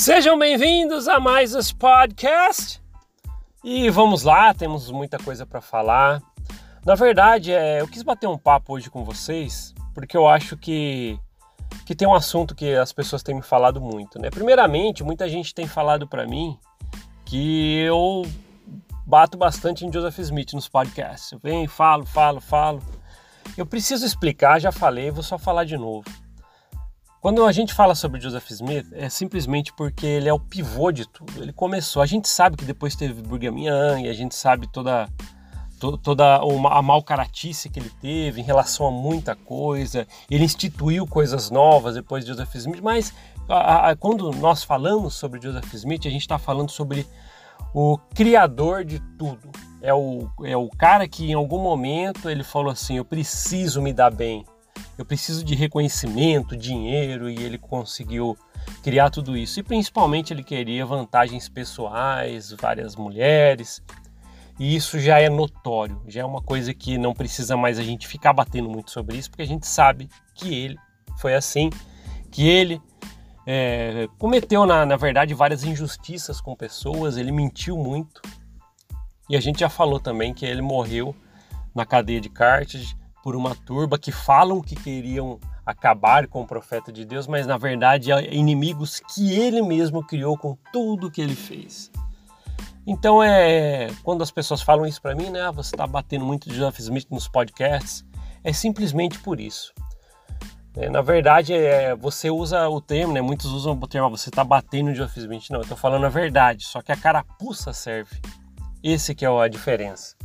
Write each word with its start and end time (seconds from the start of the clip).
Sejam 0.00 0.38
bem-vindos 0.38 1.06
a 1.08 1.20
mais 1.20 1.54
esse 1.54 1.74
podcast. 1.74 2.82
E 3.62 3.90
vamos 3.90 4.22
lá, 4.22 4.54
temos 4.54 4.90
muita 4.90 5.18
coisa 5.18 5.44
para 5.44 5.60
falar. 5.60 6.22
Na 6.86 6.94
verdade, 6.94 7.52
é, 7.52 7.82
eu 7.82 7.86
quis 7.86 8.02
bater 8.02 8.26
um 8.26 8.38
papo 8.38 8.72
hoje 8.72 8.88
com 8.88 9.04
vocês 9.04 9.74
porque 9.92 10.16
eu 10.16 10.26
acho 10.26 10.56
que, 10.56 11.20
que 11.84 11.94
tem 11.94 12.08
um 12.08 12.14
assunto 12.14 12.54
que 12.54 12.74
as 12.74 12.94
pessoas 12.94 13.22
têm 13.22 13.34
me 13.34 13.42
falado 13.42 13.78
muito, 13.78 14.18
né? 14.18 14.30
Primeiramente, 14.30 15.04
muita 15.04 15.28
gente 15.28 15.54
tem 15.54 15.66
falado 15.66 16.08
para 16.08 16.26
mim 16.26 16.58
que 17.26 17.82
eu 17.82 18.22
bato 19.06 19.36
bastante 19.36 19.84
em 19.84 19.92
Joseph 19.92 20.18
Smith 20.20 20.54
nos 20.54 20.66
podcasts. 20.66 21.30
Eu 21.30 21.38
venho, 21.38 21.68
falo, 21.68 22.06
falo, 22.06 22.40
falo. 22.40 22.82
Eu 23.54 23.66
preciso 23.66 24.06
explicar, 24.06 24.62
já 24.62 24.72
falei, 24.72 25.10
vou 25.10 25.22
só 25.22 25.36
falar 25.36 25.64
de 25.64 25.76
novo. 25.76 26.08
Quando 27.20 27.44
a 27.44 27.52
gente 27.52 27.74
fala 27.74 27.94
sobre 27.94 28.18
Joseph 28.18 28.50
Smith, 28.50 28.86
é 28.92 29.10
simplesmente 29.10 29.74
porque 29.74 30.06
ele 30.06 30.28
é 30.28 30.32
o 30.32 30.40
pivô 30.40 30.90
de 30.90 31.06
tudo. 31.06 31.42
Ele 31.42 31.52
começou. 31.52 32.00
A 32.00 32.06
gente 32.06 32.26
sabe 32.26 32.56
que 32.56 32.64
depois 32.64 32.96
teve 32.96 33.20
Brigham 33.20 33.58
Young, 33.58 34.08
a 34.08 34.12
gente 34.14 34.34
sabe 34.34 34.66
toda 34.66 35.06
toda 36.02 36.36
a 36.36 36.82
mal 36.82 37.02
caratice 37.02 37.70
que 37.70 37.80
ele 37.80 37.90
teve 38.02 38.40
em 38.40 38.44
relação 38.44 38.86
a 38.86 38.90
muita 38.90 39.34
coisa. 39.34 40.06
Ele 40.30 40.44
instituiu 40.44 41.06
coisas 41.06 41.50
novas 41.50 41.94
depois 41.94 42.24
de 42.24 42.30
Joseph 42.30 42.54
Smith, 42.54 42.82
mas 42.82 43.14
a, 43.48 43.90
a, 43.90 43.96
quando 43.96 44.30
nós 44.32 44.62
falamos 44.62 45.14
sobre 45.14 45.40
Joseph 45.40 45.72
Smith, 45.74 46.06
a 46.06 46.10
gente 46.10 46.20
está 46.20 46.38
falando 46.38 46.70
sobre 46.70 47.06
o 47.74 47.98
criador 48.14 48.84
de 48.84 49.00
tudo. 49.18 49.50
É 49.80 49.94
o, 49.94 50.28
é 50.44 50.56
o 50.56 50.68
cara 50.68 51.08
que 51.08 51.30
em 51.30 51.34
algum 51.34 51.58
momento 51.58 52.28
ele 52.28 52.44
falou 52.44 52.70
assim: 52.70 52.96
Eu 52.98 53.04
preciso 53.04 53.80
me 53.80 53.92
dar 53.92 54.10
bem, 54.10 54.44
eu 55.00 55.04
preciso 55.06 55.42
de 55.42 55.54
reconhecimento, 55.54 56.54
dinheiro, 56.54 57.30
e 57.30 57.42
ele 57.42 57.56
conseguiu 57.56 58.36
criar 58.82 59.08
tudo 59.08 59.34
isso. 59.34 59.58
E 59.58 59.62
principalmente 59.62 60.30
ele 60.30 60.44
queria 60.44 60.84
vantagens 60.84 61.48
pessoais, 61.48 62.52
várias 62.52 62.94
mulheres. 62.94 63.82
E 64.58 64.76
isso 64.76 65.00
já 65.00 65.18
é 65.18 65.30
notório, 65.30 66.02
já 66.06 66.20
é 66.20 66.24
uma 66.24 66.42
coisa 66.42 66.74
que 66.74 66.98
não 66.98 67.14
precisa 67.14 67.56
mais 67.56 67.78
a 67.78 67.82
gente 67.82 68.06
ficar 68.06 68.34
batendo 68.34 68.68
muito 68.68 68.90
sobre 68.90 69.16
isso, 69.16 69.30
porque 69.30 69.40
a 69.42 69.46
gente 69.46 69.66
sabe 69.66 70.06
que 70.34 70.54
ele 70.54 70.76
foi 71.16 71.34
assim, 71.34 71.70
que 72.30 72.46
ele 72.46 72.78
é, 73.46 74.06
cometeu, 74.18 74.66
na, 74.66 74.84
na 74.84 74.98
verdade, 74.98 75.32
várias 75.32 75.64
injustiças 75.64 76.42
com 76.42 76.54
pessoas, 76.54 77.16
ele 77.16 77.32
mentiu 77.32 77.78
muito. 77.78 78.20
E 79.30 79.36
a 79.36 79.40
gente 79.40 79.60
já 79.60 79.70
falou 79.70 79.98
também 79.98 80.34
que 80.34 80.44
ele 80.44 80.60
morreu 80.60 81.16
na 81.74 81.86
cadeia 81.86 82.20
de 82.20 82.28
Carthage, 82.28 82.99
por 83.22 83.36
uma 83.36 83.54
turba 83.54 83.98
que 83.98 84.10
falam 84.10 84.60
que 84.60 84.74
queriam 84.74 85.38
acabar 85.64 86.26
com 86.26 86.42
o 86.42 86.46
profeta 86.46 86.92
de 86.92 87.04
Deus, 87.04 87.26
mas 87.26 87.46
na 87.46 87.56
verdade 87.56 88.10
é 88.12 88.34
inimigos 88.34 89.00
que 89.14 89.32
ele 89.32 89.62
mesmo 89.62 90.04
criou 90.04 90.36
com 90.36 90.56
tudo 90.72 91.10
que 91.10 91.20
ele 91.20 91.34
fez. 91.34 91.90
Então 92.86 93.22
é 93.22 93.88
quando 94.02 94.22
as 94.22 94.30
pessoas 94.30 94.62
falam 94.62 94.86
isso 94.86 95.00
para 95.00 95.14
mim, 95.14 95.30
né? 95.30 95.42
Ah, 95.42 95.50
você 95.50 95.74
está 95.74 95.86
batendo 95.86 96.24
muito 96.24 96.48
de 96.48 96.56
Joseph 96.56 96.80
Smith 96.80 97.06
nos 97.10 97.28
podcasts, 97.28 98.04
é 98.42 98.52
simplesmente 98.52 99.18
por 99.18 99.38
isso. 99.38 99.72
É, 100.76 100.88
na 100.88 101.02
verdade, 101.02 101.52
é, 101.52 101.96
você 101.96 102.30
usa 102.30 102.68
o 102.68 102.80
termo, 102.80 103.12
né? 103.12 103.20
Muitos 103.20 103.46
usam 103.46 103.72
o 103.72 103.86
termo, 103.88 104.06
ah, 104.06 104.10
você 104.10 104.28
está 104.28 104.44
batendo 104.44 104.92
de 104.92 104.98
Joseph 104.98 105.18
Smith. 105.18 105.50
Não, 105.50 105.58
eu 105.58 105.62
estou 105.62 105.76
falando 105.76 106.06
a 106.06 106.08
verdade, 106.08 106.64
só 106.64 106.80
que 106.80 106.92
a 106.92 106.96
carapuça 106.96 107.72
serve. 107.72 108.20
Esse 108.82 109.14
que 109.14 109.24
é 109.24 109.28
a 109.28 109.48
diferença. 109.48 110.16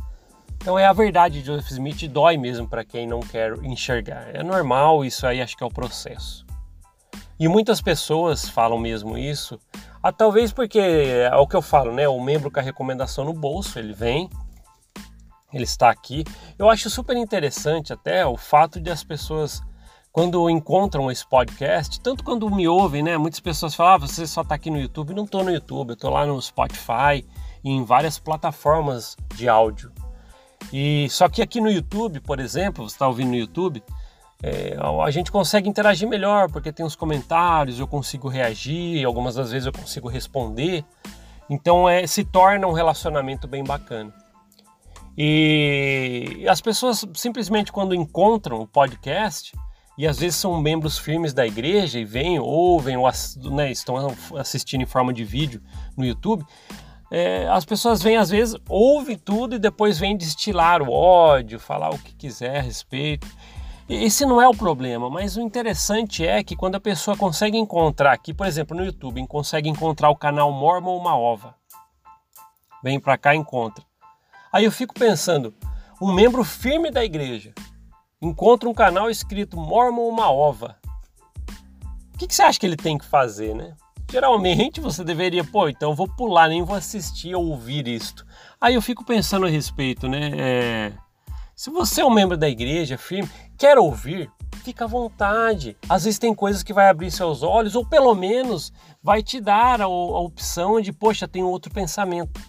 Então 0.56 0.78
é 0.78 0.86
a 0.86 0.92
verdade 0.92 1.40
de 1.40 1.46
Joseph 1.46 1.70
Smith 1.70 2.08
dói 2.08 2.36
mesmo 2.36 2.68
para 2.68 2.84
quem 2.84 3.06
não 3.06 3.20
quer 3.20 3.52
enxergar. 3.62 4.34
É 4.34 4.42
normal, 4.42 5.04
isso 5.04 5.26
aí 5.26 5.40
acho 5.40 5.56
que 5.56 5.62
é 5.62 5.66
o 5.66 5.70
processo. 5.70 6.44
E 7.38 7.48
muitas 7.48 7.82
pessoas 7.82 8.48
falam 8.48 8.78
mesmo 8.78 9.18
isso, 9.18 9.60
ah, 10.02 10.10
talvez 10.10 10.52
porque 10.52 10.78
é 10.78 11.34
o 11.36 11.46
que 11.46 11.56
eu 11.56 11.60
falo, 11.60 11.92
né? 11.92 12.08
O 12.08 12.20
membro 12.20 12.50
com 12.50 12.60
a 12.60 12.62
recomendação 12.62 13.24
no 13.24 13.34
bolso, 13.34 13.78
ele 13.78 13.92
vem, 13.92 14.30
ele 15.52 15.64
está 15.64 15.90
aqui. 15.90 16.24
Eu 16.58 16.70
acho 16.70 16.88
super 16.88 17.16
interessante 17.16 17.92
até 17.92 18.24
o 18.24 18.36
fato 18.36 18.80
de 18.80 18.90
as 18.90 19.04
pessoas 19.04 19.60
quando 20.12 20.48
encontram 20.48 21.10
esse 21.10 21.28
podcast, 21.28 22.00
tanto 22.00 22.24
quando 22.24 22.48
me 22.48 22.66
ouvem, 22.66 23.02
né? 23.02 23.18
Muitas 23.18 23.40
pessoas 23.40 23.74
falam, 23.74 23.94
ah, 23.94 23.98
você 23.98 24.26
só 24.26 24.40
está 24.40 24.54
aqui 24.54 24.70
no 24.70 24.80
YouTube. 24.80 25.12
Não 25.12 25.24
estou 25.24 25.44
no 25.44 25.50
YouTube, 25.50 25.90
eu 25.90 25.94
estou 25.94 26.10
lá 26.10 26.24
no 26.24 26.40
Spotify 26.40 27.22
e 27.62 27.70
em 27.70 27.84
várias 27.84 28.18
plataformas 28.18 29.14
de 29.34 29.46
áudio. 29.46 29.92
E 30.72 31.08
só 31.10 31.28
que 31.28 31.42
aqui 31.42 31.60
no 31.60 31.70
YouTube, 31.70 32.20
por 32.20 32.40
exemplo, 32.40 32.88
você 32.88 32.94
está 32.94 33.06
ouvindo 33.06 33.30
no 33.30 33.36
YouTube, 33.36 33.82
é, 34.42 34.76
a 35.04 35.10
gente 35.10 35.32
consegue 35.32 35.68
interagir 35.68 36.08
melhor 36.08 36.50
porque 36.50 36.72
tem 36.72 36.84
os 36.84 36.94
comentários, 36.94 37.78
eu 37.78 37.86
consigo 37.86 38.28
reagir, 38.28 39.04
algumas 39.04 39.34
das 39.34 39.50
vezes 39.50 39.66
eu 39.66 39.72
consigo 39.72 40.08
responder. 40.08 40.84
Então 41.48 41.88
é, 41.88 42.06
se 42.06 42.24
torna 42.24 42.66
um 42.66 42.72
relacionamento 42.72 43.46
bem 43.46 43.64
bacana. 43.64 44.12
E 45.16 46.44
as 46.48 46.60
pessoas 46.60 47.06
simplesmente 47.14 47.72
quando 47.72 47.94
encontram 47.94 48.60
o 48.60 48.66
podcast, 48.66 49.52
e 49.96 50.06
às 50.06 50.18
vezes 50.18 50.36
são 50.36 50.60
membros 50.60 50.98
firmes 50.98 51.32
da 51.32 51.46
igreja 51.46 51.98
e 51.98 52.04
vêm, 52.04 52.38
ouvem, 52.38 52.98
ou 52.98 53.10
né, 53.50 53.70
estão 53.70 54.14
assistindo 54.36 54.82
em 54.82 54.86
forma 54.86 55.12
de 55.12 55.24
vídeo 55.24 55.62
no 55.96 56.04
YouTube, 56.04 56.44
é, 57.10 57.46
as 57.48 57.64
pessoas 57.64 58.02
vêm 58.02 58.16
às 58.16 58.30
vezes, 58.30 58.56
ouvem 58.68 59.16
tudo 59.16 59.54
e 59.54 59.58
depois 59.58 59.98
vêm 59.98 60.16
destilar 60.16 60.82
o 60.82 60.90
ódio, 60.90 61.60
falar 61.60 61.90
o 61.90 61.98
que 61.98 62.14
quiser 62.14 62.58
a 62.58 62.62
respeito. 62.62 63.26
Esse 63.88 64.26
não 64.26 64.42
é 64.42 64.48
o 64.48 64.54
problema, 64.56 65.08
mas 65.08 65.36
o 65.36 65.40
interessante 65.40 66.26
é 66.26 66.42
que 66.42 66.56
quando 66.56 66.74
a 66.74 66.80
pessoa 66.80 67.16
consegue 67.16 67.56
encontrar 67.56 68.12
aqui, 68.12 68.34
por 68.34 68.44
exemplo, 68.44 68.76
no 68.76 68.84
YouTube, 68.84 69.24
consegue 69.28 69.68
encontrar 69.68 70.10
o 70.10 70.16
canal 70.16 70.50
Mormon 70.50 70.96
Uma 70.96 71.16
Ova. 71.16 71.54
Vem 72.82 72.98
para 72.98 73.16
cá 73.16 73.34
e 73.34 73.38
encontra. 73.38 73.84
Aí 74.52 74.64
eu 74.64 74.72
fico 74.72 74.92
pensando, 74.92 75.54
um 76.02 76.12
membro 76.12 76.42
firme 76.42 76.90
da 76.90 77.04
igreja 77.04 77.54
encontra 78.20 78.68
um 78.68 78.74
canal 78.74 79.08
escrito 79.08 79.56
Mormon 79.56 80.08
Uma 80.08 80.32
Ova. 80.32 80.76
O 82.12 82.18
que, 82.18 82.26
que 82.26 82.34
você 82.34 82.42
acha 82.42 82.58
que 82.58 82.66
ele 82.66 82.76
tem 82.76 82.98
que 82.98 83.04
fazer, 83.04 83.54
né? 83.54 83.76
Geralmente 84.10 84.80
você 84.80 85.02
deveria, 85.02 85.42
pô, 85.42 85.68
então 85.68 85.94
vou 85.94 86.08
pular, 86.08 86.48
nem 86.48 86.62
vou 86.62 86.76
assistir 86.76 87.34
ou 87.34 87.46
ouvir 87.46 87.88
isto. 87.88 88.24
Aí 88.60 88.74
eu 88.74 88.82
fico 88.82 89.04
pensando 89.04 89.46
a 89.46 89.48
respeito, 89.48 90.08
né? 90.08 90.30
É, 90.36 90.92
se 91.54 91.70
você 91.70 92.02
é 92.02 92.04
um 92.04 92.10
membro 92.10 92.36
da 92.36 92.48
igreja 92.48 92.96
firme, 92.96 93.28
quer 93.58 93.78
ouvir, 93.78 94.30
fica 94.62 94.84
à 94.84 94.88
vontade. 94.88 95.76
Às 95.88 96.04
vezes 96.04 96.18
tem 96.18 96.34
coisas 96.34 96.62
que 96.62 96.72
vai 96.72 96.88
abrir 96.88 97.10
seus 97.10 97.42
olhos, 97.42 97.74
ou 97.74 97.84
pelo 97.84 98.14
menos 98.14 98.72
vai 99.02 99.22
te 99.22 99.40
dar 99.40 99.80
a, 99.80 99.84
a 99.84 99.88
opção 99.88 100.80
de, 100.80 100.92
poxa, 100.92 101.26
tem 101.26 101.42
outro 101.42 101.72
pensamento. 101.72 102.40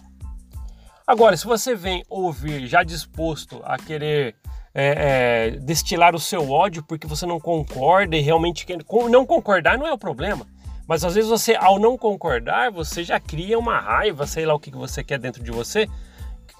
Agora, 1.06 1.36
se 1.36 1.46
você 1.46 1.74
vem 1.74 2.04
ouvir 2.08 2.66
já 2.66 2.82
disposto 2.82 3.60
a 3.64 3.78
querer 3.78 4.36
é, 4.74 5.54
é, 5.54 5.58
destilar 5.60 6.14
o 6.14 6.20
seu 6.20 6.50
ódio 6.50 6.84
porque 6.86 7.06
você 7.06 7.24
não 7.24 7.40
concorda 7.40 8.14
e 8.14 8.20
realmente 8.20 8.66
quer, 8.66 8.78
não 9.10 9.24
concordar 9.24 9.78
não 9.78 9.86
é 9.86 9.92
o 9.92 9.98
problema. 9.98 10.46
Mas 10.88 11.04
às 11.04 11.14
vezes 11.14 11.28
você, 11.28 11.54
ao 11.54 11.78
não 11.78 11.98
concordar, 11.98 12.72
você 12.72 13.04
já 13.04 13.20
cria 13.20 13.58
uma 13.58 13.78
raiva, 13.78 14.26
sei 14.26 14.46
lá 14.46 14.54
o 14.54 14.58
que 14.58 14.70
você 14.70 15.04
quer 15.04 15.18
dentro 15.18 15.42
de 15.42 15.50
você, 15.50 15.86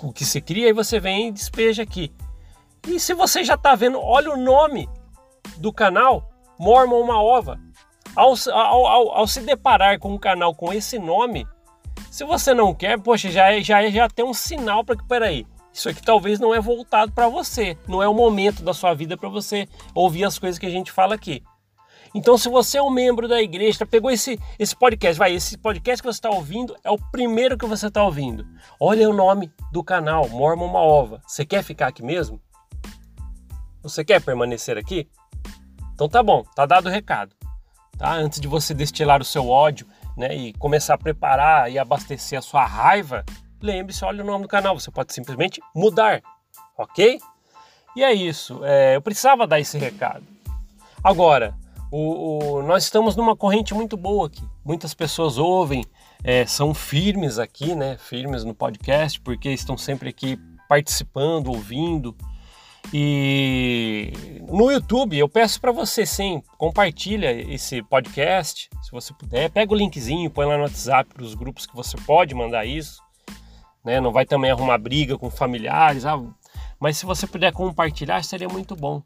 o 0.02 0.12
que 0.12 0.22
se 0.22 0.38
cria, 0.42 0.68
e 0.68 0.72
você 0.72 1.00
vem 1.00 1.28
e 1.28 1.32
despeja 1.32 1.82
aqui. 1.82 2.12
E 2.86 3.00
se 3.00 3.14
você 3.14 3.42
já 3.42 3.54
está 3.54 3.74
vendo, 3.74 3.98
olha 3.98 4.30
o 4.30 4.36
nome 4.36 4.86
do 5.56 5.72
canal, 5.72 6.30
Mormon 6.58 7.00
Uma 7.00 7.22
Ova. 7.22 7.58
Ao, 8.14 8.34
ao, 8.52 8.86
ao, 8.86 9.12
ao, 9.16 9.26
se 9.26 9.40
deparar 9.40 9.98
com 9.98 10.12
um 10.12 10.18
canal 10.18 10.54
com 10.54 10.74
esse 10.74 10.98
nome, 10.98 11.46
se 12.10 12.22
você 12.22 12.52
não 12.52 12.74
quer, 12.74 12.98
poxa, 12.98 13.30
já, 13.30 13.50
é, 13.50 13.62
já, 13.62 13.82
é, 13.82 13.90
já 13.90 14.08
tem 14.08 14.24
um 14.24 14.34
sinal 14.34 14.84
para 14.84 14.96
que, 14.96 15.04
peraí, 15.04 15.46
isso 15.72 15.88
aqui 15.88 16.02
talvez 16.02 16.38
não 16.38 16.54
é 16.54 16.60
voltado 16.60 17.12
para 17.12 17.28
você, 17.28 17.78
não 17.86 18.02
é 18.02 18.08
o 18.08 18.14
momento 18.14 18.62
da 18.62 18.74
sua 18.74 18.92
vida 18.92 19.16
para 19.16 19.28
você 19.28 19.66
ouvir 19.94 20.24
as 20.24 20.38
coisas 20.38 20.58
que 20.58 20.66
a 20.66 20.70
gente 20.70 20.92
fala 20.92 21.14
aqui. 21.14 21.42
Então, 22.14 22.38
se 22.38 22.48
você 22.48 22.78
é 22.78 22.82
um 22.82 22.90
membro 22.90 23.28
da 23.28 23.40
igreja, 23.40 23.86
pegou 23.86 24.10
esse, 24.10 24.38
esse 24.58 24.74
podcast, 24.74 25.18
vai, 25.18 25.34
esse 25.34 25.56
podcast 25.58 26.02
que 26.02 26.12
você 26.12 26.18
está 26.18 26.30
ouvindo 26.30 26.74
é 26.82 26.90
o 26.90 26.98
primeiro 27.10 27.56
que 27.56 27.66
você 27.66 27.88
está 27.88 28.02
ouvindo. 28.02 28.46
Olha 28.80 29.08
o 29.08 29.12
nome 29.12 29.52
do 29.72 29.82
canal, 29.84 30.28
Mormon 30.28 30.68
Maova. 30.68 31.20
Você 31.26 31.44
quer 31.44 31.62
ficar 31.62 31.88
aqui 31.88 32.02
mesmo? 32.02 32.40
Você 33.82 34.04
quer 34.04 34.20
permanecer 34.22 34.76
aqui? 34.76 35.08
Então 35.94 36.08
tá 36.08 36.22
bom, 36.22 36.44
tá 36.54 36.66
dado 36.66 36.86
o 36.86 36.90
recado. 36.90 37.34
Tá? 37.96 38.12
Antes 38.14 38.40
de 38.40 38.46
você 38.46 38.72
destilar 38.72 39.20
o 39.20 39.24
seu 39.24 39.48
ódio 39.48 39.86
né, 40.16 40.34
e 40.34 40.52
começar 40.54 40.94
a 40.94 40.98
preparar 40.98 41.70
e 41.70 41.78
abastecer 41.78 42.38
a 42.38 42.42
sua 42.42 42.64
raiva, 42.64 43.24
lembre-se, 43.60 44.04
olha 44.04 44.22
o 44.22 44.26
nome 44.26 44.44
do 44.44 44.48
canal. 44.48 44.78
Você 44.78 44.90
pode 44.90 45.12
simplesmente 45.12 45.60
mudar, 45.74 46.22
ok? 46.76 47.20
E 47.96 48.04
é 48.04 48.12
isso. 48.12 48.64
É, 48.64 48.96
eu 48.96 49.02
precisava 49.02 49.46
dar 49.46 49.58
esse 49.58 49.76
recado. 49.76 50.24
Agora, 51.02 51.54
o, 51.90 52.58
o, 52.58 52.62
nós 52.62 52.84
estamos 52.84 53.16
numa 53.16 53.34
corrente 53.34 53.72
muito 53.74 53.96
boa 53.96 54.26
aqui. 54.26 54.42
Muitas 54.64 54.94
pessoas 54.94 55.38
ouvem, 55.38 55.84
é, 56.22 56.44
são 56.44 56.74
firmes 56.74 57.38
aqui, 57.38 57.74
né? 57.74 57.96
Firmes 57.98 58.44
no 58.44 58.54
podcast, 58.54 59.20
porque 59.20 59.50
estão 59.50 59.76
sempre 59.76 60.10
aqui 60.10 60.38
participando, 60.68 61.48
ouvindo. 61.48 62.14
E 62.92 64.12
no 64.48 64.70
YouTube, 64.70 65.16
eu 65.16 65.28
peço 65.28 65.60
para 65.60 65.72
você 65.72 66.06
sim, 66.06 66.42
compartilha 66.56 67.32
esse 67.32 67.82
podcast, 67.82 68.70
se 68.82 68.90
você 68.90 69.12
puder, 69.12 69.50
pega 69.50 69.72
o 69.72 69.76
linkzinho, 69.76 70.30
põe 70.30 70.46
lá 70.46 70.56
no 70.56 70.62
WhatsApp 70.62 71.12
para 71.12 71.22
os 71.22 71.34
grupos 71.34 71.66
que 71.66 71.76
você 71.76 71.96
pode 72.06 72.34
mandar 72.34 72.64
isso, 72.64 73.02
né? 73.84 74.00
Não 74.00 74.12
vai 74.12 74.24
também 74.24 74.50
arrumar 74.50 74.78
briga 74.78 75.18
com 75.18 75.30
familiares, 75.30 76.06
ah, 76.06 76.18
mas 76.80 76.96
se 76.96 77.04
você 77.04 77.26
puder 77.26 77.52
compartilhar, 77.52 78.22
seria 78.22 78.48
muito 78.48 78.74
bom. 78.74 79.02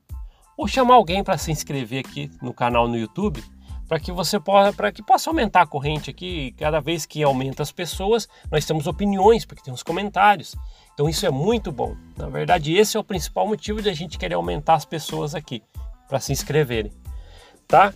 Ou 0.57 0.69
chamar 0.69 0.95
alguém 0.95 1.25
para 1.25 1.39
se 1.39 1.51
inscrever 1.51 2.05
aqui 2.07 2.31
no 2.41 2.53
canal 2.53 2.87
no 2.87 2.97
YouTube, 2.97 3.43
para 3.89 4.01
que 4.01 4.11
você 4.11 4.41
possa, 4.41 4.73
para 4.73 4.91
que 4.91 5.03
possa 5.03 5.29
aumentar 5.29 5.63
a 5.63 5.67
corrente 5.67 6.09
aqui. 6.09 6.53
Cada 6.59 6.81
vez 6.81 7.05
que 7.05 7.23
aumenta 7.23 7.63
as 7.63 7.71
pessoas, 7.71 8.29
nós 8.51 8.65
temos 8.65 8.87
opiniões, 8.87 9.45
porque 9.45 9.63
tem 9.63 9.75
os 9.75 9.83
comentários. 9.83 10.55
Então 10.95 11.09
isso 11.09 11.27
é 11.27 11.31
muito 11.31 11.71
bom. 11.71 11.95
Na 12.17 12.29
verdade, 12.29 12.75
esse 12.75 12.97
é 12.97 13.01
o 13.01 13.05
principal 13.05 13.47
motivo 13.47 13.83
de 13.83 13.91
a 13.91 13.95
gente 13.95 14.19
querer 14.19 14.35
aumentar 14.35 14.75
as 14.75 14.85
pessoas 14.85 15.35
aqui 15.35 15.63
para 16.09 16.21
se 16.21 16.33
inscreverem, 16.33 16.93
tá? 17.69 17.93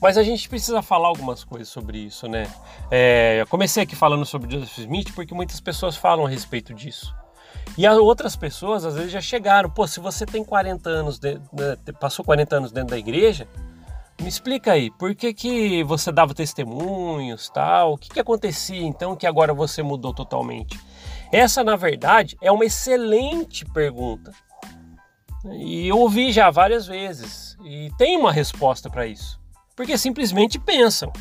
Mas 0.00 0.18
a 0.18 0.22
gente 0.22 0.48
precisa 0.48 0.82
falar 0.82 1.08
algumas 1.08 1.42
coisas 1.42 1.68
sobre 1.68 1.98
isso, 1.98 2.28
né? 2.28 2.46
É, 2.90 3.40
eu 3.40 3.46
comecei 3.46 3.82
aqui 3.82 3.96
falando 3.96 4.26
sobre 4.26 4.50
Joseph 4.50 4.78
Smith 4.78 5.14
porque 5.14 5.34
muitas 5.34 5.60
pessoas 5.60 5.96
falam 5.96 6.26
a 6.26 6.28
respeito 6.28 6.74
disso. 6.74 7.14
E 7.76 7.86
outras 7.88 8.34
pessoas 8.36 8.84
às 8.84 8.94
vezes 8.94 9.12
já 9.12 9.20
chegaram, 9.20 9.68
pô, 9.68 9.86
se 9.86 10.00
você 10.00 10.24
tem 10.24 10.42
40 10.42 10.88
anos, 10.88 11.18
de, 11.18 11.34
né, 11.52 11.76
passou 12.00 12.24
40 12.24 12.56
anos 12.56 12.72
dentro 12.72 12.90
da 12.90 12.98
igreja, 12.98 13.46
me 14.20 14.28
explica 14.28 14.72
aí, 14.72 14.90
por 14.90 15.14
que, 15.14 15.34
que 15.34 15.84
você 15.84 16.10
dava 16.10 16.32
testemunhos, 16.32 17.50
tal? 17.50 17.92
O 17.92 17.98
que, 17.98 18.08
que 18.08 18.20
acontecia 18.20 18.82
então 18.82 19.14
que 19.14 19.26
agora 19.26 19.52
você 19.52 19.82
mudou 19.82 20.14
totalmente? 20.14 20.80
Essa, 21.30 21.62
na 21.62 21.76
verdade, 21.76 22.36
é 22.40 22.50
uma 22.50 22.64
excelente 22.64 23.64
pergunta. 23.66 24.32
E 25.52 25.86
eu 25.86 25.98
ouvi 25.98 26.32
já 26.32 26.50
várias 26.50 26.86
vezes. 26.86 27.56
E 27.64 27.90
tem 27.98 28.16
uma 28.16 28.32
resposta 28.32 28.88
para 28.88 29.06
isso. 29.06 29.38
Porque 29.74 29.98
simplesmente 29.98 30.58
pensam. 30.58 31.12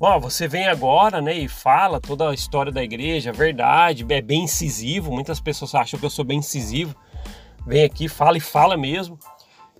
Ó, 0.00 0.18
você 0.18 0.48
vem 0.48 0.66
agora, 0.66 1.20
né, 1.20 1.34
e 1.34 1.48
fala 1.48 2.00
toda 2.00 2.28
a 2.28 2.34
história 2.34 2.72
da 2.72 2.82
igreja, 2.82 3.32
verdade, 3.32 4.04
é 4.08 4.20
bem 4.20 4.44
incisivo. 4.44 5.12
Muitas 5.12 5.40
pessoas 5.40 5.74
acham 5.74 5.98
que 5.98 6.04
eu 6.04 6.10
sou 6.10 6.24
bem 6.24 6.38
incisivo. 6.38 6.94
Vem 7.66 7.84
aqui, 7.84 8.08
fala 8.08 8.36
e 8.36 8.40
fala 8.40 8.76
mesmo. 8.76 9.18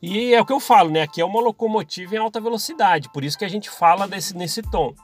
E 0.00 0.34
é 0.34 0.40
o 0.40 0.46
que 0.46 0.52
eu 0.52 0.60
falo, 0.60 0.90
né? 0.90 1.02
Aqui 1.02 1.20
é 1.20 1.24
uma 1.24 1.40
locomotiva 1.40 2.14
em 2.14 2.18
alta 2.18 2.40
velocidade, 2.40 3.08
por 3.10 3.24
isso 3.24 3.38
que 3.38 3.44
a 3.44 3.48
gente 3.48 3.70
fala 3.70 4.06
desse, 4.06 4.36
nesse 4.36 4.62
tom. 4.62 4.94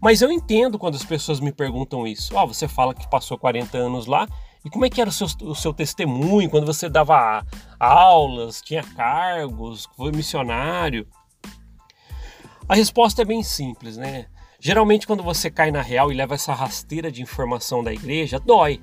Mas 0.00 0.22
eu 0.22 0.30
entendo 0.30 0.78
quando 0.78 0.94
as 0.94 1.04
pessoas 1.04 1.40
me 1.40 1.52
perguntam 1.52 2.06
isso. 2.06 2.34
Ó, 2.36 2.44
oh, 2.44 2.46
você 2.46 2.68
fala 2.68 2.94
que 2.94 3.08
passou 3.10 3.38
40 3.38 3.76
anos 3.76 4.06
lá, 4.06 4.26
e 4.64 4.70
como 4.70 4.84
é 4.84 4.90
que 4.90 5.00
era 5.00 5.10
o 5.10 5.12
seu, 5.12 5.26
o 5.42 5.54
seu 5.54 5.72
testemunho 5.72 6.50
quando 6.50 6.66
você 6.66 6.88
dava 6.88 7.44
aulas, 7.78 8.62
tinha 8.62 8.82
cargos, 8.82 9.88
foi 9.96 10.12
missionário? 10.12 11.06
A 12.68 12.74
resposta 12.74 13.22
é 13.22 13.24
bem 13.24 13.42
simples, 13.42 13.96
né? 13.96 14.26
Geralmente 14.60 15.06
quando 15.06 15.22
você 15.22 15.50
cai 15.50 15.70
na 15.70 15.82
real 15.82 16.10
e 16.10 16.14
leva 16.14 16.34
essa 16.34 16.54
rasteira 16.54 17.10
de 17.10 17.22
informação 17.22 17.82
da 17.82 17.92
igreja, 17.92 18.38
dói. 18.38 18.80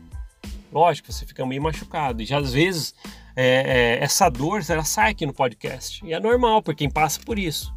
Lógico, 0.71 1.11
você 1.11 1.25
fica 1.25 1.45
meio 1.45 1.61
machucado. 1.61 2.21
E 2.21 2.25
já 2.25 2.39
às 2.39 2.53
vezes 2.53 2.95
é, 3.35 3.97
é, 3.99 4.03
essa 4.03 4.29
dor 4.29 4.63
ela 4.67 4.83
sai 4.83 5.11
aqui 5.11 5.25
no 5.25 5.33
podcast. 5.33 6.05
E 6.05 6.13
é 6.13 6.19
normal, 6.19 6.61
por 6.61 6.75
quem 6.75 6.89
passa 6.89 7.19
por 7.25 7.37
isso. 7.37 7.73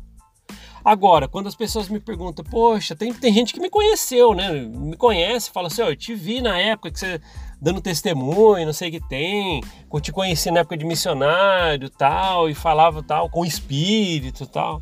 Agora, 0.85 1.27
quando 1.27 1.49
as 1.49 1.57
pessoas 1.57 1.89
me 1.89 1.99
perguntam, 1.99 2.45
poxa, 2.45 2.95
tem, 2.95 3.13
tem 3.13 3.33
gente 3.33 3.53
que 3.53 3.59
me 3.59 3.69
conheceu, 3.69 4.35
né? 4.35 4.53
Me 4.53 4.97
conhece, 4.97 5.51
fala 5.51 5.67
assim, 5.67 5.83
ó, 5.83 5.87
oh, 5.87 5.91
eu 5.91 5.97
te 5.97 6.15
vi 6.15 6.41
na 6.41 6.57
época 6.61 6.93
que 6.93 7.01
você 7.01 7.21
dando 7.61 7.81
testemunho, 7.81 8.65
não 8.65 8.73
sei 8.73 8.91
o 8.91 8.93
que 8.93 9.09
tem, 9.09 9.61
eu 9.93 10.01
te 10.01 10.13
conheci 10.13 10.49
na 10.51 10.61
época 10.61 10.77
de 10.77 10.85
missionário 10.85 11.91
tal, 11.91 12.49
e 12.49 12.55
falava 12.55 13.03
tal, 13.03 13.29
com 13.29 13.45
espírito 13.45 14.47
tal. 14.47 14.81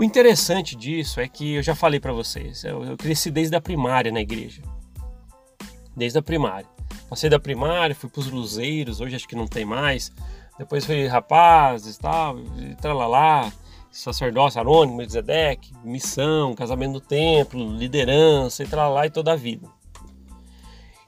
O 0.00 0.02
interessante 0.02 0.74
disso 0.74 1.20
é 1.20 1.28
que 1.28 1.56
eu 1.56 1.62
já 1.62 1.74
falei 1.74 2.00
para 2.00 2.10
vocês, 2.10 2.64
eu, 2.64 2.82
eu 2.82 2.96
cresci 2.96 3.30
desde 3.30 3.54
a 3.54 3.60
primária 3.60 4.10
na 4.10 4.22
igreja. 4.22 4.62
Desde 5.94 6.18
a 6.18 6.22
primária. 6.22 6.66
Passei 7.06 7.28
da 7.28 7.38
primária, 7.38 7.94
fui 7.94 8.08
para 8.08 8.20
os 8.20 8.30
luzeiros, 8.30 9.02
hoje 9.02 9.16
acho 9.16 9.28
que 9.28 9.36
não 9.36 9.46
tem 9.46 9.66
mais. 9.66 10.10
Depois 10.58 10.86
fui 10.86 11.06
rapazes 11.06 11.98
tal, 11.98 12.38
e 12.38 12.74
tralalá 12.76 13.52
sacerdócio 13.90 14.58
anônimo, 14.58 14.96
Melquisedeque, 14.96 15.74
missão, 15.84 16.54
casamento 16.54 16.92
no 16.92 17.00
templo, 17.02 17.76
liderança 17.76 18.62
e 18.62 18.74
lá 18.74 19.04
e 19.04 19.10
toda 19.10 19.34
a 19.34 19.36
vida. 19.36 19.68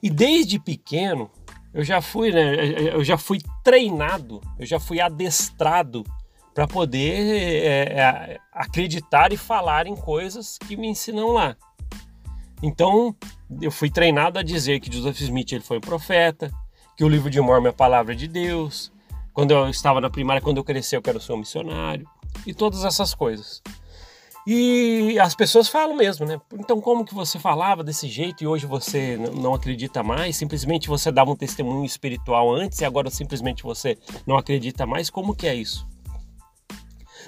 E 0.03 0.11
desde 0.11 0.59
pequeno 0.59 1.31
eu 1.73 1.83
já 1.83 2.03
fui, 2.03 2.31
né, 2.31 2.93
eu 2.95 3.03
já 3.03 3.17
fui 3.17 3.39
treinado, 3.65 4.43
eu 4.59 4.67
já 4.67 4.79
fui 4.79 5.01
adestrado 5.01 6.05
para 6.55 6.67
poder 6.67 7.65
é, 7.65 8.01
é, 8.01 8.41
acreditar 8.53 9.33
e 9.33 9.37
falar 9.37 9.87
em 9.87 9.97
coisas 9.97 10.59
que 10.59 10.77
me 10.77 10.89
ensinam 10.89 11.29
lá. 11.29 11.57
Então 12.63 13.15
eu 13.61 13.71
fui 13.71 13.91
treinado 13.91 14.39
a 14.39 14.43
dizer 14.43 14.81
que 14.81 14.93
Joseph 14.93 15.21
Smith 15.21 15.53
ele 15.53 15.65
foi 15.65 15.79
um 15.79 15.81
profeta, 15.81 16.51
que 16.97 17.05
o 17.05 17.09
livro 17.09 17.31
de 17.31 17.41
Mormon 17.41 17.69
é 17.69 17.71
a 17.71 17.75
palavra 17.75 18.15
de 18.15 18.29
Deus. 18.29 18.93
Quando 19.33 19.53
eu 19.53 19.69
estava 19.69 20.01
na 20.01 20.11
primária, 20.11 20.43
quando 20.43 20.59
eu 20.59 20.65
cresci, 20.65 20.95
eu 20.95 21.03
quero 21.03 21.21
ser 21.21 21.33
um 21.33 21.39
missionário 21.39 22.07
e 22.47 22.53
todas 22.53 22.85
essas 22.85 23.15
coisas. 23.15 23.63
E 24.45 25.19
as 25.21 25.37
pessoas 25.37 25.69
falam 25.69 25.97
mesmo, 25.97 26.27
né? 26.27 26.41
Então, 26.55 26.81
como 26.81 27.05
que 27.05 27.15
você 27.15 27.39
falava 27.39 27.85
desse 27.85 28.09
jeito 28.09 28.43
e 28.43 28.47
hoje 28.47 28.67
você 28.67 29.17
não 29.17 29.55
acredita 29.55 30.03
mais? 30.03 30.37
Simplesmente 30.37 30.89
você 30.89 31.13
dava 31.13 31.31
um 31.31 31.37
testemunho 31.37 31.85
espiritual 31.85 32.53
antes 32.53 32.81
e 32.81 32.85
agora 32.85 33.09
simplesmente 33.09 33.63
você 33.63 33.97
não 34.27 34.37
acredita 34.37 34.85
mais? 34.85 35.09
Como 35.09 35.35
que 35.35 35.47
é 35.47 35.55
isso? 35.55 35.87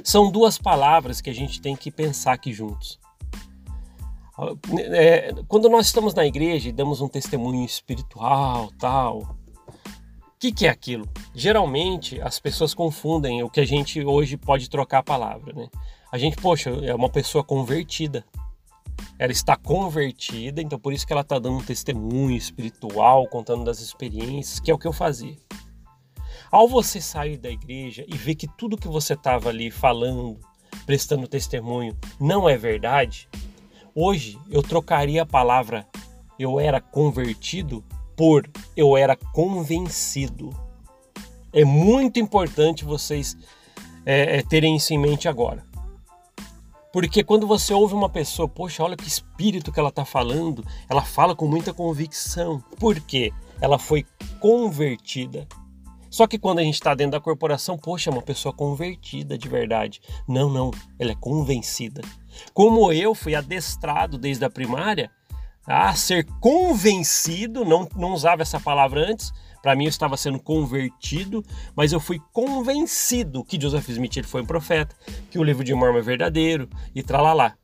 São 0.02 0.30
duas 0.30 0.58
palavras 0.58 1.20
que 1.20 1.30
a 1.30 1.34
gente 1.34 1.60
tem 1.60 1.76
que 1.76 1.90
pensar 1.90 2.32
aqui 2.32 2.52
juntos. 2.52 2.98
É, 4.90 5.32
quando 5.46 5.68
nós 5.68 5.86
estamos 5.86 6.12
na 6.12 6.26
igreja 6.26 6.68
e 6.68 6.72
damos 6.72 7.00
um 7.00 7.08
testemunho 7.08 7.64
espiritual, 7.64 8.72
tal, 8.78 9.36
que, 10.44 10.52
que 10.52 10.66
é 10.66 10.68
aquilo? 10.68 11.08
Geralmente 11.34 12.20
as 12.20 12.38
pessoas 12.38 12.74
confundem 12.74 13.42
o 13.42 13.48
que 13.48 13.60
a 13.60 13.64
gente 13.64 14.04
hoje 14.04 14.36
pode 14.36 14.68
trocar 14.68 14.98
a 14.98 15.02
palavra, 15.02 15.54
né? 15.54 15.68
A 16.12 16.18
gente, 16.18 16.36
poxa, 16.36 16.68
é 16.68 16.94
uma 16.94 17.08
pessoa 17.08 17.42
convertida. 17.42 18.24
Ela 19.18 19.32
está 19.32 19.56
convertida, 19.56 20.60
então 20.60 20.78
por 20.78 20.92
isso 20.92 21.06
que 21.06 21.12
ela 21.14 21.22
está 21.22 21.38
dando 21.38 21.56
um 21.56 21.64
testemunho 21.64 22.36
espiritual, 22.36 23.26
contando 23.26 23.64
das 23.64 23.80
experiências, 23.80 24.60
que 24.60 24.70
é 24.70 24.74
o 24.74 24.78
que 24.78 24.86
eu 24.86 24.92
fazia. 24.92 25.34
Ao 26.54 26.68
você 26.68 27.00
sair 27.00 27.36
da 27.36 27.50
igreja 27.50 28.04
e 28.06 28.16
ver 28.16 28.36
que 28.36 28.46
tudo 28.46 28.76
que 28.76 28.86
você 28.86 29.14
estava 29.14 29.48
ali 29.48 29.72
falando, 29.72 30.38
prestando 30.86 31.26
testemunho, 31.26 31.98
não 32.20 32.48
é 32.48 32.56
verdade, 32.56 33.28
hoje 33.92 34.38
eu 34.48 34.62
trocaria 34.62 35.22
a 35.22 35.26
palavra 35.26 35.84
eu 36.38 36.60
era 36.60 36.80
convertido 36.80 37.84
por 38.16 38.48
eu 38.76 38.96
era 38.96 39.16
convencido. 39.16 40.50
É 41.52 41.64
muito 41.64 42.20
importante 42.20 42.84
vocês 42.84 43.36
é, 44.06 44.38
é, 44.38 44.42
terem 44.44 44.76
isso 44.76 44.94
em 44.94 44.98
mente 44.98 45.28
agora. 45.28 45.66
Porque 46.92 47.24
quando 47.24 47.48
você 47.48 47.74
ouve 47.74 47.94
uma 47.94 48.08
pessoa, 48.08 48.48
poxa, 48.48 48.84
olha 48.84 48.96
que 48.96 49.08
espírito 49.08 49.72
que 49.72 49.80
ela 49.80 49.88
está 49.88 50.04
falando, 50.04 50.64
ela 50.88 51.02
fala 51.02 51.34
com 51.34 51.48
muita 51.48 51.74
convicção. 51.74 52.62
Por 52.78 53.00
quê? 53.00 53.32
Ela 53.60 53.76
foi 53.76 54.06
convertida. 54.38 55.48
Só 56.14 56.28
que 56.28 56.38
quando 56.38 56.60
a 56.60 56.62
gente 56.62 56.74
está 56.74 56.94
dentro 56.94 57.18
da 57.18 57.20
corporação, 57.20 57.76
poxa, 57.76 58.08
é 58.08 58.12
uma 58.12 58.22
pessoa 58.22 58.54
convertida 58.54 59.36
de 59.36 59.48
verdade. 59.48 60.00
Não, 60.28 60.48
não, 60.48 60.70
ela 60.96 61.10
é 61.10 61.16
convencida. 61.16 62.02
Como 62.52 62.92
eu 62.92 63.16
fui 63.16 63.34
adestrado 63.34 64.16
desde 64.16 64.44
a 64.44 64.48
primária, 64.48 65.10
a 65.66 65.92
ser 65.96 66.24
convencido, 66.38 67.64
não, 67.64 67.88
não 67.96 68.12
usava 68.12 68.42
essa 68.42 68.60
palavra 68.60 69.10
antes, 69.10 69.32
para 69.60 69.74
mim 69.74 69.86
eu 69.86 69.90
estava 69.90 70.16
sendo 70.16 70.38
convertido, 70.38 71.44
mas 71.74 71.92
eu 71.92 71.98
fui 71.98 72.20
convencido 72.32 73.42
que 73.42 73.60
Joseph 73.60 73.88
Smith 73.88 74.16
ele 74.16 74.24
foi 74.28 74.42
um 74.42 74.46
profeta, 74.46 74.94
que 75.32 75.38
o 75.40 75.42
livro 75.42 75.64
de 75.64 75.74
Mormon 75.74 75.98
é 75.98 76.02
verdadeiro 76.02 76.70
e 76.94 77.02
tralalá. 77.02 77.56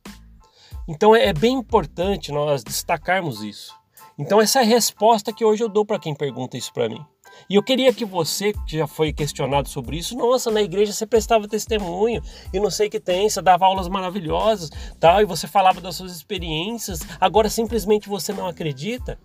Então 0.89 1.15
é, 1.15 1.27
é 1.27 1.33
bem 1.33 1.53
importante 1.53 2.33
nós 2.33 2.65
destacarmos 2.65 3.43
isso. 3.43 3.73
Então 4.19 4.41
essa 4.41 4.59
é 4.59 4.63
a 4.63 4.65
resposta 4.65 5.31
que 5.31 5.45
hoje 5.45 5.63
eu 5.63 5.69
dou 5.69 5.85
para 5.85 5.99
quem 5.99 6.13
pergunta 6.13 6.57
isso 6.57 6.73
para 6.73 6.89
mim. 6.89 7.01
E 7.49 7.55
eu 7.55 7.63
queria 7.63 7.93
que 7.93 8.05
você, 8.05 8.53
que 8.53 8.77
já 8.77 8.87
foi 8.87 9.11
questionado 9.11 9.67
sobre 9.69 9.97
isso, 9.97 10.15
nossa, 10.15 10.49
na 10.51 10.61
igreja 10.61 10.93
você 10.93 11.05
prestava 11.05 11.47
testemunho 11.47 12.21
e 12.53 12.59
não 12.59 12.71
sei 12.71 12.87
o 12.87 12.89
que 12.89 12.99
tem, 12.99 13.29
você 13.29 13.41
dava 13.41 13.65
aulas 13.65 13.87
maravilhosas, 13.87 14.69
tal, 14.99 15.21
e 15.21 15.25
você 15.25 15.47
falava 15.47 15.81
das 15.81 15.95
suas 15.95 16.15
experiências, 16.15 17.01
agora 17.19 17.49
simplesmente 17.49 18.07
você 18.07 18.33
não 18.33 18.47
acredita? 18.47 19.19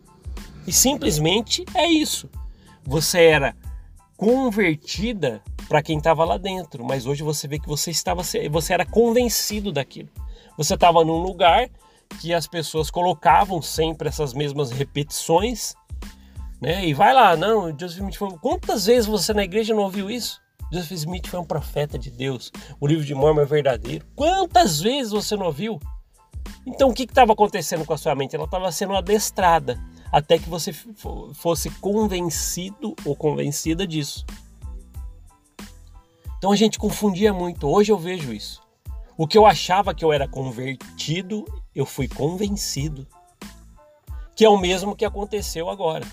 E 0.67 0.73
simplesmente 0.73 1.65
é 1.75 1.87
isso. 1.87 2.29
Você 2.85 3.23
era 3.23 3.57
convertida 4.17 5.43
para 5.69 5.83
quem 5.83 5.99
estava 5.99 6.25
lá 6.25 6.39
dentro, 6.39 6.85
mas 6.85 7.07
hoje 7.07 7.23
você 7.23 7.47
vê 7.47 7.59
que 7.59 7.69
você 7.69 7.91
estava 7.91 8.23
você 8.51 8.73
era 8.73 8.85
convencido 8.85 9.73
daquilo. 9.73 10.09
Você 10.57 10.75
estava 10.75 11.05
num 11.05 11.19
lugar 11.19 11.69
que 12.21 12.33
as 12.33 12.47
pessoas 12.47 12.91
colocavam 12.91 13.61
sempre 13.61 14.09
essas 14.09 14.33
mesmas 14.33 14.71
repetições 14.71 15.75
né? 16.61 16.87
E 16.87 16.95
vai 16.95 17.13
lá, 17.13 17.37
não, 17.37 17.69
Joseph 17.79 17.99
Smith 17.99 18.17
falou, 18.17 18.39
quantas 18.39 18.87
vezes 18.87 19.07
você 19.07 19.33
na 19.33 19.45
igreja 19.45 19.75
não 19.75 19.83
ouviu 19.83 20.11
isso? 20.11 20.41
Joseph 20.73 20.93
Smith 20.93 21.29
foi 21.29 21.39
um 21.39 21.45
profeta 21.45 21.99
de 21.99 22.11
Deus. 22.11 22.51
O 22.81 22.87
livro 22.87 23.05
de 23.05 23.15
Mormon 23.15 23.43
é 23.43 23.45
verdadeiro. 23.45 24.05
Quantas 24.17 24.81
vezes 24.81 25.13
você 25.13 25.37
não 25.37 25.47
ouviu? 25.47 25.81
Então 26.67 26.89
o 26.89 26.95
que 26.95 27.05
estava 27.05 27.33
acontecendo 27.33 27.85
com 27.85 27.93
a 27.93 27.99
sua 27.99 28.15
mente? 28.15 28.35
Ela 28.35 28.47
estava 28.47 28.71
sendo 28.73 28.97
adestrada 28.97 29.81
até 30.11 30.39
que 30.39 30.49
você 30.49 30.73
fosse 31.35 31.71
convencido 31.71 32.97
ou 33.05 33.15
convencida 33.15 33.87
disso. 33.87 34.25
Então 36.39 36.51
a 36.51 36.57
gente 36.57 36.79
confundia 36.79 37.33
muito. 37.33 37.69
Hoje 37.69 37.93
eu 37.93 37.99
vejo 37.99 38.33
isso. 38.33 38.61
O 39.17 39.27
que 39.27 39.39
eu 39.39 39.47
achava 39.47 39.95
que 39.95 40.05
eu 40.05 40.13
era 40.13 40.29
convertido, 40.29 41.45
eu 41.75 41.87
fui 41.87 42.09
convencido. 42.09 43.07
Que 44.35 44.45
é 44.45 44.49
o 44.49 44.59
mesmo 44.59 44.95
que 44.95 45.05
aconteceu 45.05 45.71
agora. 45.71 46.07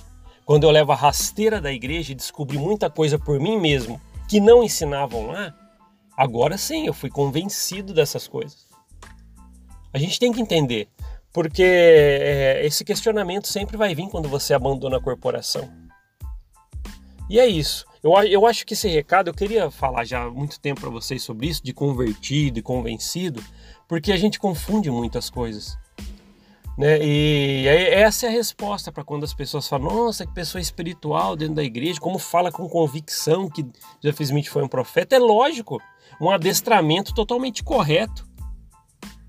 Quando 0.45 0.65
eu 0.65 0.71
levo 0.71 0.91
a 0.91 0.95
rasteira 0.95 1.61
da 1.61 1.71
igreja 1.71 2.11
e 2.11 2.15
descobri 2.15 2.57
muita 2.57 2.89
coisa 2.89 3.17
por 3.17 3.39
mim 3.39 3.57
mesmo 3.57 3.99
que 4.27 4.41
não 4.41 4.63
ensinavam 4.63 5.27
lá, 5.27 5.53
agora 6.17 6.57
sim 6.57 6.85
eu 6.85 6.93
fui 6.93 7.09
convencido 7.09 7.93
dessas 7.93 8.27
coisas. 8.27 8.67
A 9.93 9.97
gente 9.97 10.19
tem 10.19 10.33
que 10.33 10.41
entender, 10.41 10.89
porque 11.31 11.63
é, 11.63 12.65
esse 12.65 12.83
questionamento 12.83 13.47
sempre 13.47 13.77
vai 13.77 13.95
vir 13.95 14.09
quando 14.09 14.27
você 14.27 14.53
abandona 14.53 14.97
a 14.97 15.01
corporação. 15.01 15.71
E 17.29 17.39
é 17.39 17.47
isso. 17.47 17.85
Eu, 18.03 18.11
eu 18.23 18.45
acho 18.45 18.65
que 18.65 18.73
esse 18.73 18.89
recado 18.89 19.29
eu 19.29 19.33
queria 19.33 19.71
falar 19.71 20.03
já 20.03 20.23
há 20.23 20.29
muito 20.29 20.59
tempo 20.59 20.81
para 20.81 20.89
vocês 20.89 21.23
sobre 21.23 21.47
isso, 21.47 21.63
de 21.63 21.73
convertido 21.73 22.59
e 22.59 22.61
convencido, 22.61 23.41
porque 23.87 24.11
a 24.11 24.17
gente 24.17 24.39
confunde 24.39 24.91
muitas 24.91 25.29
coisas. 25.29 25.77
Né? 26.77 26.97
E 27.03 27.67
essa 27.67 28.25
é 28.25 28.29
a 28.29 28.31
resposta 28.31 28.91
para 28.91 29.03
quando 29.03 29.23
as 29.23 29.33
pessoas 29.33 29.67
falam: 29.67 29.93
Nossa, 29.93 30.25
que 30.25 30.33
pessoa 30.33 30.61
espiritual 30.61 31.35
dentro 31.35 31.55
da 31.55 31.63
igreja, 31.63 31.99
como 31.99 32.17
fala 32.17 32.51
com 32.51 32.67
convicção 32.67 33.49
que 33.49 33.65
Joseph 34.03 34.21
Smith 34.21 34.47
foi 34.47 34.63
um 34.63 34.67
profeta. 34.67 35.15
É 35.15 35.19
lógico, 35.19 35.79
um 36.19 36.29
adestramento 36.29 37.13
totalmente 37.13 37.63
correto. 37.63 38.27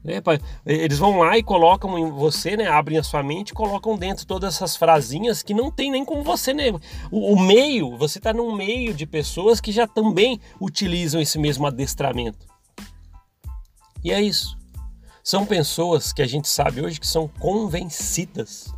Né? 0.02 0.22
Eles 0.66 0.98
vão 0.98 1.20
lá 1.20 1.38
e 1.38 1.42
colocam 1.42 1.98
em 1.98 2.10
você, 2.10 2.58
né? 2.58 2.66
abrem 2.66 2.98
a 2.98 3.02
sua 3.02 3.22
mente 3.22 3.54
colocam 3.54 3.96
dentro 3.96 4.26
todas 4.26 4.54
essas 4.54 4.76
frasinhas 4.76 5.42
que 5.42 5.54
não 5.54 5.70
tem 5.70 5.90
nem 5.90 6.04
como 6.04 6.22
você. 6.22 6.52
Né? 6.52 6.70
O, 7.10 7.32
o 7.32 7.40
meio, 7.40 7.96
você 7.96 8.18
está 8.18 8.32
num 8.32 8.54
meio 8.54 8.92
de 8.92 9.06
pessoas 9.06 9.62
que 9.62 9.72
já 9.72 9.86
também 9.86 10.38
utilizam 10.60 11.20
esse 11.20 11.38
mesmo 11.38 11.66
adestramento. 11.66 12.46
E 14.04 14.12
é 14.12 14.20
isso. 14.20 14.58
São 15.24 15.46
pessoas 15.46 16.12
que 16.12 16.20
a 16.20 16.26
gente 16.26 16.46
sabe 16.46 16.82
hoje 16.82 17.00
que 17.00 17.06
são 17.06 17.26
convencidas 17.26 18.70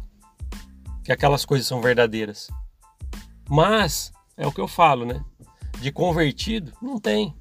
que 1.03 1.11
aquelas 1.11 1.45
coisas 1.45 1.67
são 1.67 1.83
verdadeiras. 1.83 2.49
Mas, 3.51 4.13
é 4.37 4.47
o 4.47 4.53
que 4.53 4.61
eu 4.61 4.69
falo, 4.69 5.05
né? 5.05 5.25
De 5.81 5.91
convertido, 5.91 6.73
não 6.81 7.01
tem. 7.01 7.35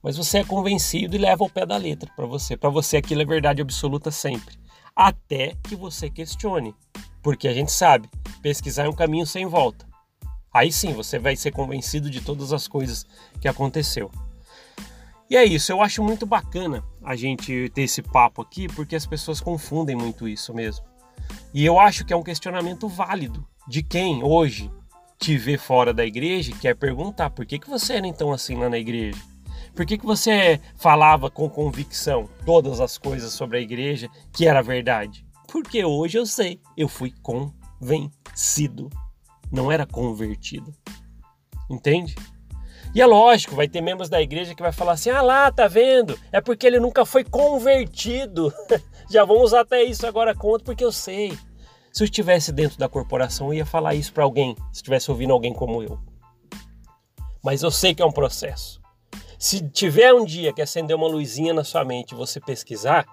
Mas 0.00 0.16
você 0.16 0.38
é 0.38 0.44
convencido 0.44 1.16
e 1.16 1.18
leva 1.18 1.42
o 1.42 1.50
pé 1.50 1.66
da 1.66 1.76
letra 1.76 2.08
para 2.14 2.26
você. 2.26 2.56
Para 2.56 2.70
você 2.70 2.96
aquilo 2.96 3.22
é 3.22 3.24
verdade 3.24 3.60
absoluta 3.60 4.12
sempre. 4.12 4.56
Até 4.94 5.56
que 5.64 5.74
você 5.74 6.08
questione. 6.08 6.76
Porque 7.24 7.48
a 7.48 7.52
gente 7.52 7.72
sabe, 7.72 8.08
pesquisar 8.40 8.84
é 8.84 8.88
um 8.88 8.94
caminho 8.94 9.26
sem 9.26 9.46
volta. 9.46 9.84
Aí 10.52 10.70
sim 10.70 10.92
você 10.92 11.18
vai 11.18 11.34
ser 11.34 11.50
convencido 11.50 12.08
de 12.08 12.20
todas 12.20 12.52
as 12.52 12.68
coisas 12.68 13.04
que 13.40 13.48
aconteceu. 13.48 14.12
E 15.34 15.36
é 15.36 15.44
isso, 15.44 15.72
eu 15.72 15.82
acho 15.82 16.00
muito 16.00 16.24
bacana 16.24 16.84
a 17.02 17.16
gente 17.16 17.68
ter 17.70 17.82
esse 17.82 18.00
papo 18.00 18.40
aqui, 18.40 18.68
porque 18.68 18.94
as 18.94 19.04
pessoas 19.04 19.40
confundem 19.40 19.96
muito 19.96 20.28
isso 20.28 20.54
mesmo. 20.54 20.86
E 21.52 21.66
eu 21.66 21.76
acho 21.80 22.04
que 22.04 22.12
é 22.12 22.16
um 22.16 22.22
questionamento 22.22 22.86
válido 22.86 23.44
de 23.66 23.82
quem 23.82 24.22
hoje 24.22 24.70
te 25.18 25.36
vê 25.36 25.58
fora 25.58 25.92
da 25.92 26.06
igreja 26.06 26.52
e 26.52 26.56
quer 26.56 26.76
perguntar 26.76 27.30
por 27.30 27.44
que, 27.44 27.58
que 27.58 27.68
você 27.68 27.94
era 27.94 28.06
então 28.06 28.32
assim 28.32 28.54
lá 28.54 28.70
na 28.70 28.78
igreja? 28.78 29.20
Por 29.74 29.84
que, 29.84 29.98
que 29.98 30.06
você 30.06 30.60
falava 30.76 31.28
com 31.28 31.50
convicção 31.50 32.30
todas 32.46 32.78
as 32.78 32.96
coisas 32.96 33.32
sobre 33.32 33.58
a 33.58 33.60
igreja 33.60 34.08
que 34.32 34.46
era 34.46 34.62
verdade? 34.62 35.26
Porque 35.48 35.84
hoje 35.84 36.16
eu 36.16 36.26
sei, 36.26 36.60
eu 36.76 36.86
fui 36.86 37.12
convencido, 37.24 38.88
não 39.50 39.72
era 39.72 39.84
convertido. 39.84 40.72
Entende? 41.68 42.14
E 42.94 43.00
é 43.00 43.06
lógico, 43.06 43.56
vai 43.56 43.66
ter 43.66 43.80
membros 43.80 44.08
da 44.08 44.22
igreja 44.22 44.54
que 44.54 44.62
vai 44.62 44.72
falar 44.72 44.92
assim: 44.92 45.10
"Ah 45.10 45.20
lá, 45.20 45.50
tá 45.50 45.66
vendo? 45.66 46.18
É 46.30 46.40
porque 46.40 46.66
ele 46.66 46.78
nunca 46.78 47.04
foi 47.04 47.24
convertido". 47.24 48.52
Já 49.10 49.24
vamos 49.24 49.44
usar 49.44 49.60
até 49.60 49.82
isso 49.82 50.06
agora 50.06 50.34
contra 50.34 50.64
porque 50.64 50.84
eu 50.84 50.92
sei. 50.92 51.36
Se 51.92 52.02
eu 52.02 52.06
estivesse 52.06 52.52
dentro 52.52 52.78
da 52.78 52.88
corporação, 52.88 53.48
eu 53.48 53.54
ia 53.54 53.66
falar 53.66 53.94
isso 53.94 54.12
para 54.12 54.24
alguém, 54.24 54.56
se 54.72 54.78
estivesse 54.78 55.10
ouvindo 55.10 55.32
alguém 55.32 55.52
como 55.52 55.82
eu. 55.82 55.98
Mas 57.42 57.62
eu 57.62 57.70
sei 57.70 57.94
que 57.94 58.02
é 58.02 58.06
um 58.06 58.12
processo. 58.12 58.80
Se 59.38 59.68
tiver 59.68 60.12
um 60.14 60.24
dia 60.24 60.52
que 60.52 60.62
acender 60.62 60.96
uma 60.96 61.06
luzinha 61.06 61.52
na 61.52 61.62
sua 61.62 61.84
mente 61.84 62.12
e 62.12 62.16
você 62.16 62.40
pesquisar, 62.40 63.04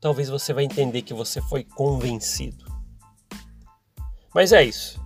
talvez 0.00 0.28
você 0.28 0.52
vai 0.52 0.64
entender 0.64 1.02
que 1.02 1.14
você 1.14 1.40
foi 1.40 1.64
convencido. 1.64 2.64
Mas 4.34 4.52
é 4.52 4.62
isso. 4.62 5.00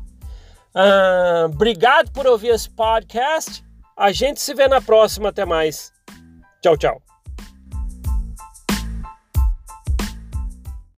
Ah, 0.74 1.46
obrigado 1.46 2.10
por 2.10 2.26
ouvir 2.26 2.48
esse 2.48 2.68
podcast. 2.68 3.64
A 3.96 4.12
gente 4.12 4.40
se 4.40 4.54
vê 4.54 4.66
na 4.68 4.80
próxima. 4.80 5.28
Até 5.28 5.44
mais. 5.44 5.92
Tchau, 6.60 6.76
tchau. 6.76 7.13